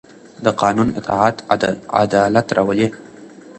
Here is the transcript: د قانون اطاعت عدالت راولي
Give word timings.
د 0.45 0.47
قانون 0.61 0.87
اطاعت 0.99 1.35
عدالت 2.03 2.47
راولي 2.57 2.87